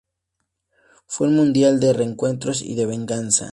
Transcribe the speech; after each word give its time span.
Fue 1.05 1.27
un 1.27 1.35
Mundial 1.35 1.79
de 1.79 1.93
reencuentros 1.93 2.63
y 2.63 2.73
de 2.73 2.87
venganzas. 2.87 3.49